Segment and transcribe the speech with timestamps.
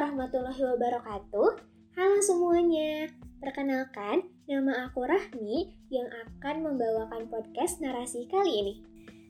[0.00, 1.60] warahmatullahi wabarakatuh.
[1.92, 3.12] Halo semuanya.
[3.36, 8.74] Perkenalkan, nama aku Rahmi yang akan membawakan podcast narasi kali ini.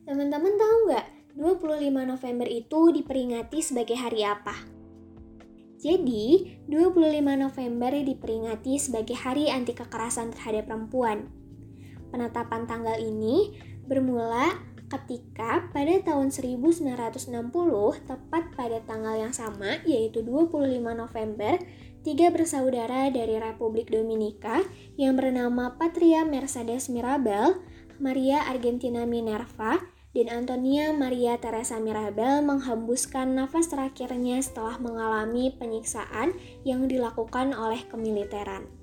[0.06, 4.54] Teman-teman tahu nggak, 25 November itu diperingati sebagai hari apa?
[5.82, 11.34] Jadi, 25 November diperingati sebagai hari anti kekerasan terhadap perempuan.
[12.14, 13.58] Penetapan tanggal ini
[13.90, 14.54] bermula
[14.90, 17.30] ketika pada tahun 1960
[18.10, 21.62] tepat pada tanggal yang sama yaitu 25 November
[22.02, 24.66] tiga bersaudara dari Republik Dominika
[24.98, 27.62] yang bernama Patria Mercedes Mirabel,
[28.02, 29.78] Maria Argentina Minerva,
[30.10, 36.34] dan Antonia Maria Teresa Mirabel menghembuskan nafas terakhirnya setelah mengalami penyiksaan
[36.66, 38.79] yang dilakukan oleh kemiliteran.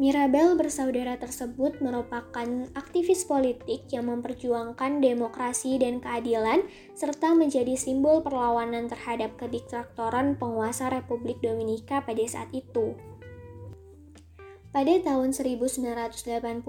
[0.00, 6.64] Mirabel bersaudara tersebut merupakan aktivis politik yang memperjuangkan demokrasi dan keadilan
[6.96, 12.96] serta menjadi simbol perlawanan terhadap kediktatoran penguasa Republik Dominika pada saat itu.
[14.72, 16.64] Pada tahun 1981,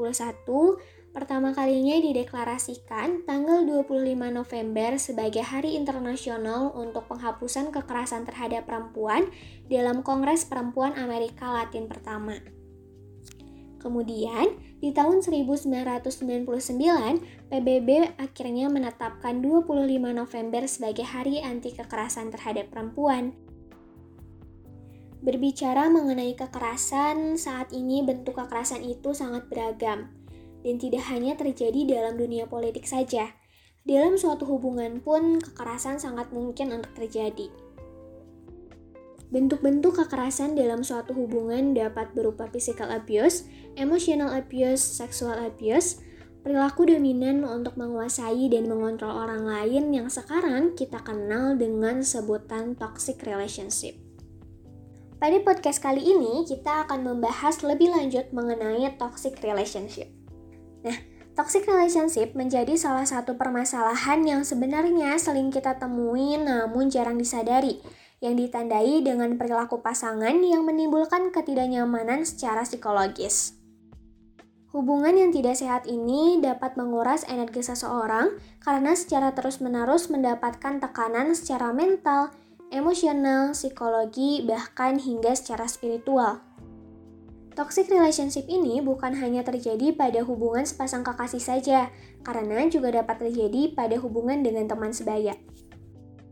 [1.16, 9.32] pertama kalinya dideklarasikan tanggal 25 November sebagai Hari Internasional untuk Penghapusan Kekerasan Terhadap Perempuan
[9.72, 12.61] dalam Kongres Perempuan Amerika Latin pertama.
[13.82, 16.06] Kemudian, di tahun 1999,
[17.50, 17.90] PBB
[18.22, 23.34] akhirnya menetapkan 25 November sebagai Hari Anti Kekerasan Terhadap Perempuan.
[25.26, 30.10] Berbicara mengenai kekerasan, saat ini bentuk kekerasan itu sangat beragam
[30.62, 33.34] dan tidak hanya terjadi dalam dunia politik saja.
[33.82, 37.50] Dalam suatu hubungan pun, kekerasan sangat mungkin untuk terjadi.
[39.32, 43.48] Bentuk-bentuk kekerasan dalam suatu hubungan dapat berupa physical abuse,
[43.80, 46.04] emotional abuse, sexual abuse,
[46.44, 53.24] perilaku dominan untuk menguasai dan mengontrol orang lain yang sekarang kita kenal dengan sebutan toxic
[53.24, 53.96] relationship.
[55.16, 60.12] Pada podcast kali ini, kita akan membahas lebih lanjut mengenai toxic relationship.
[60.84, 61.00] Nah,
[61.40, 67.80] toxic relationship menjadi salah satu permasalahan yang sebenarnya sering kita temui namun jarang disadari
[68.22, 73.58] yang ditandai dengan perilaku pasangan yang menimbulkan ketidaknyamanan secara psikologis.
[74.72, 81.76] Hubungan yang tidak sehat ini dapat menguras energi seseorang karena secara terus-menerus mendapatkan tekanan secara
[81.76, 82.32] mental,
[82.72, 86.40] emosional, psikologi, bahkan hingga secara spiritual.
[87.52, 91.92] Toxic relationship ini bukan hanya terjadi pada hubungan sepasang kekasih saja,
[92.24, 95.36] karena juga dapat terjadi pada hubungan dengan teman sebaya.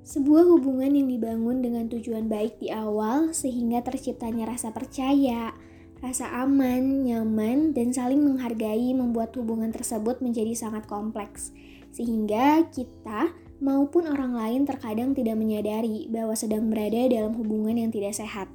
[0.10, 5.54] Sebuah hubungan yang dibangun dengan tujuan baik di awal sehingga terciptanya rasa percaya,
[6.02, 11.54] rasa aman, nyaman, dan saling menghargai membuat hubungan tersebut menjadi sangat kompleks.
[11.94, 13.30] Sehingga kita
[13.62, 18.50] maupun orang lain terkadang tidak menyadari bahwa sedang berada dalam hubungan yang tidak sehat.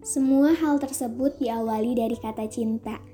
[0.00, 3.04] Semua hal tersebut diawali dari kata cinta.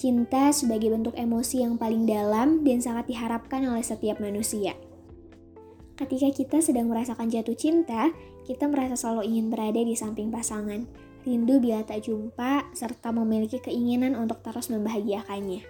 [0.00, 4.72] Cinta sebagai bentuk emosi yang paling dalam dan sangat diharapkan oleh setiap manusia.
[6.02, 8.10] Ketika kita sedang merasakan jatuh cinta,
[8.42, 10.82] kita merasa selalu ingin berada di samping pasangan,
[11.22, 15.62] rindu bila tak jumpa, serta memiliki keinginan untuk terus membahagiakannya.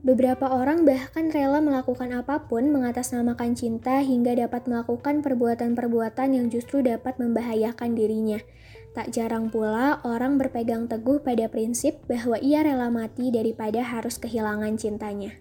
[0.00, 6.80] Beberapa orang bahkan rela melakukan apa pun mengatasnamakan cinta hingga dapat melakukan perbuatan-perbuatan yang justru
[6.80, 8.40] dapat membahayakan dirinya.
[8.96, 14.80] Tak jarang pula orang berpegang teguh pada prinsip bahwa ia rela mati daripada harus kehilangan
[14.80, 15.36] cintanya.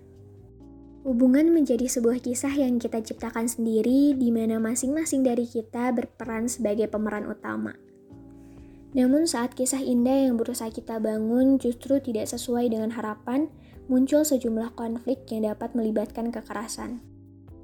[1.02, 6.86] Hubungan menjadi sebuah kisah yang kita ciptakan sendiri di mana masing-masing dari kita berperan sebagai
[6.86, 7.74] pemeran utama.
[8.94, 13.50] Namun saat kisah indah yang berusaha kita bangun justru tidak sesuai dengan harapan,
[13.90, 17.02] muncul sejumlah konflik yang dapat melibatkan kekerasan.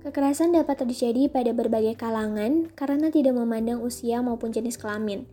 [0.01, 5.29] Kekerasan dapat terjadi pada berbagai kalangan karena tidak memandang usia maupun jenis kelamin,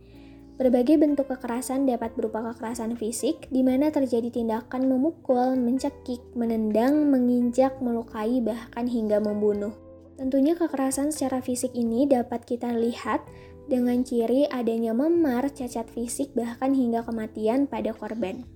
[0.55, 7.75] Berbagai bentuk kekerasan dapat berupa kekerasan fisik, di mana terjadi tindakan memukul, mencekik, menendang, menginjak,
[7.83, 9.75] melukai, bahkan hingga membunuh.
[10.15, 13.19] Tentunya kekerasan secara fisik ini dapat kita lihat
[13.67, 18.47] dengan ciri adanya memar, cacat fisik, bahkan hingga kematian pada korban.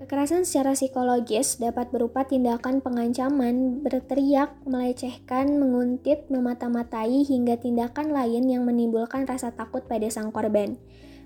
[0.00, 8.64] Kekerasan secara psikologis dapat berupa tindakan pengancaman, berteriak, melecehkan, menguntit, memata-matai, hingga tindakan lain yang
[8.64, 10.80] menimbulkan rasa takut pada sang korban.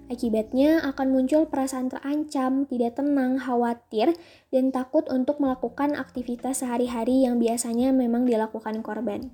[0.09, 4.17] Akibatnya akan muncul perasaan terancam, tidak tenang, khawatir,
[4.49, 9.29] dan takut untuk melakukan aktivitas sehari-hari yang biasanya memang dilakukan korban.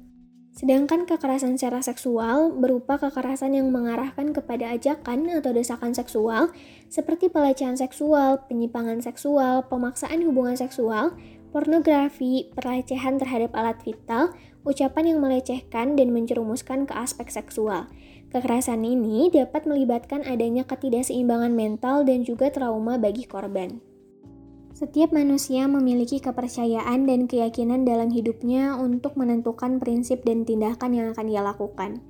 [0.54, 6.54] Sedangkan kekerasan secara seksual berupa kekerasan yang mengarahkan kepada ajakan atau desakan seksual
[6.86, 11.18] seperti pelecehan seksual, penyimpangan seksual, pemaksaan hubungan seksual,
[11.50, 14.30] pornografi, pelecehan terhadap alat vital,
[14.62, 17.90] ucapan yang melecehkan dan menjerumuskan ke aspek seksual.
[18.34, 23.78] Kekerasan ini dapat melibatkan adanya ketidakseimbangan mental dan juga trauma bagi korban.
[24.74, 31.30] Setiap manusia memiliki kepercayaan dan keyakinan dalam hidupnya untuk menentukan prinsip dan tindakan yang akan
[31.30, 32.02] ia lakukan.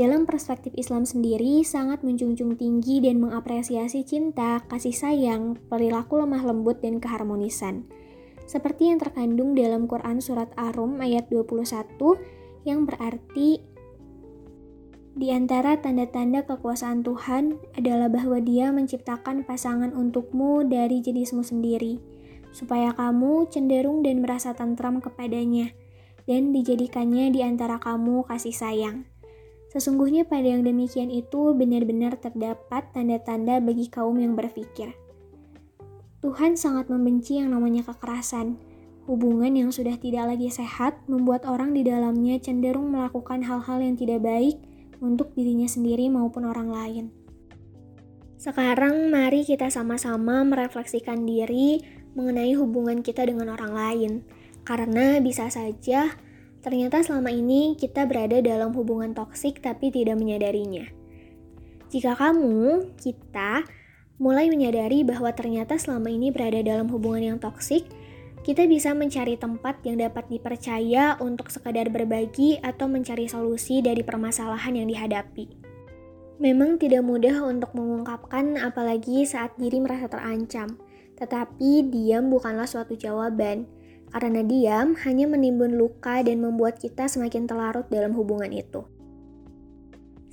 [0.00, 6.80] Dalam perspektif Islam sendiri, sangat menjunjung tinggi dan mengapresiasi cinta, kasih sayang, perilaku lemah lembut,
[6.80, 7.84] dan keharmonisan.
[8.48, 12.00] Seperti yang terkandung dalam Quran Surat Ar-Rum ayat 21
[12.64, 13.60] yang berarti
[15.18, 21.98] di antara tanda-tanda kekuasaan Tuhan adalah bahwa Dia menciptakan pasangan untukmu dari jenismu sendiri,
[22.54, 25.74] supaya kamu cenderung dan merasa tentram kepadanya,
[26.30, 29.02] dan dijadikannya di antara kamu kasih sayang.
[29.70, 34.94] Sesungguhnya pada yang demikian itu benar-benar terdapat tanda-tanda bagi kaum yang berpikir.
[36.22, 38.58] Tuhan sangat membenci yang namanya kekerasan.
[39.08, 44.22] Hubungan yang sudah tidak lagi sehat membuat orang di dalamnya cenderung melakukan hal-hal yang tidak
[44.22, 44.58] baik
[45.00, 47.04] untuk dirinya sendiri maupun orang lain.
[48.40, 51.84] Sekarang mari kita sama-sama merefleksikan diri
[52.16, 54.12] mengenai hubungan kita dengan orang lain.
[54.64, 56.08] Karena bisa saja
[56.60, 60.88] ternyata selama ini kita berada dalam hubungan toksik tapi tidak menyadarinya.
[61.90, 63.66] Jika kamu, kita,
[64.22, 67.88] mulai menyadari bahwa ternyata selama ini berada dalam hubungan yang toksik,
[68.50, 74.74] kita bisa mencari tempat yang dapat dipercaya untuk sekadar berbagi atau mencari solusi dari permasalahan
[74.74, 75.46] yang dihadapi.
[76.42, 80.82] Memang tidak mudah untuk mengungkapkan apalagi saat diri merasa terancam,
[81.14, 83.70] tetapi diam bukanlah suatu jawaban,
[84.10, 88.82] karena diam hanya menimbun luka dan membuat kita semakin telarut dalam hubungan itu.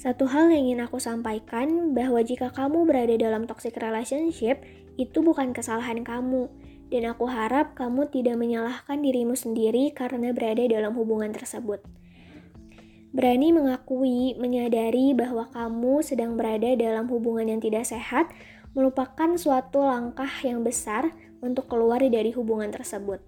[0.02, 4.66] Satu hal yang ingin aku sampaikan bahwa jika kamu berada dalam toxic relationship,
[4.98, 6.50] itu bukan kesalahan kamu,
[6.88, 11.84] dan aku harap kamu tidak menyalahkan dirimu sendiri karena berada dalam hubungan tersebut.
[13.12, 18.30] Berani mengakui, menyadari bahwa kamu sedang berada dalam hubungan yang tidak sehat
[18.78, 23.24] merupakan suatu langkah yang besar untuk keluar dari hubungan tersebut.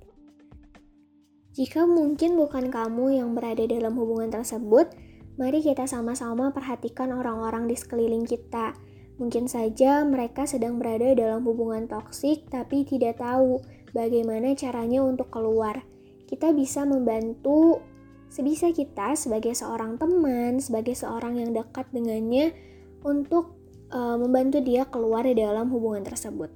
[1.58, 4.94] Jika mungkin bukan kamu yang berada dalam hubungan tersebut,
[5.36, 8.78] mari kita sama-sama perhatikan orang-orang di sekeliling kita
[9.20, 13.60] Mungkin saja mereka sedang berada dalam hubungan toksik tapi tidak tahu
[13.92, 15.84] bagaimana caranya untuk keluar.
[16.24, 17.84] Kita bisa membantu
[18.32, 22.56] sebisa kita sebagai seorang teman, sebagai seorang yang dekat dengannya
[23.04, 23.60] untuk
[23.92, 26.48] uh, membantu dia keluar dari dalam hubungan tersebut.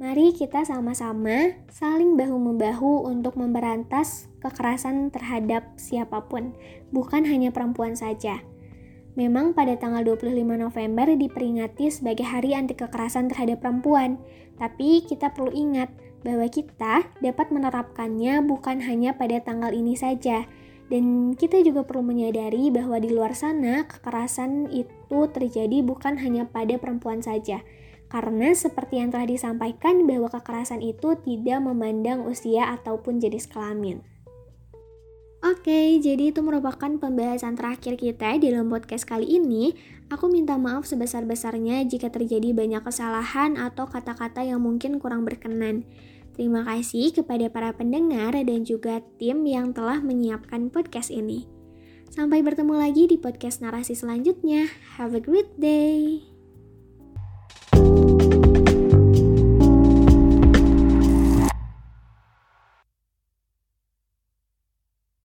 [0.00, 6.56] Mari kita sama-sama saling bahu-membahu untuk memberantas kekerasan terhadap siapa pun,
[6.88, 8.40] bukan hanya perempuan saja.
[9.20, 14.16] Memang pada tanggal 25 November diperingati sebagai Hari Anti Kekerasan Terhadap Perempuan,
[14.56, 15.92] tapi kita perlu ingat
[16.24, 20.48] bahwa kita dapat menerapkannya bukan hanya pada tanggal ini saja.
[20.88, 26.80] Dan kita juga perlu menyadari bahwa di luar sana kekerasan itu terjadi bukan hanya pada
[26.80, 27.60] perempuan saja.
[28.08, 34.00] Karena seperti yang telah disampaikan bahwa kekerasan itu tidak memandang usia ataupun jenis kelamin.
[35.50, 39.74] Oke, jadi itu merupakan pembahasan terakhir kita dalam podcast kali ini.
[40.06, 45.82] Aku minta maaf sebesar-besarnya jika terjadi banyak kesalahan atau kata-kata yang mungkin kurang berkenan.
[46.38, 51.50] Terima kasih kepada para pendengar dan juga tim yang telah menyiapkan podcast ini.
[52.14, 54.70] Sampai bertemu lagi di podcast narasi selanjutnya.
[55.02, 56.22] Have a great day.